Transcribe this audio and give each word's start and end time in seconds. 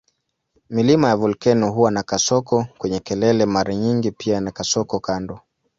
Milima 0.69 1.07
ya 1.07 1.15
volkeno 1.15 1.71
huwa 1.71 1.91
na 1.91 2.03
kasoko 2.03 2.65
kwenye 2.77 2.99
kelele 2.99 3.45
mara 3.45 3.75
nyingi 3.75 4.11
pia 4.11 4.39
na 4.41 4.51
kasoko 4.51 4.99
kando. 4.99 5.39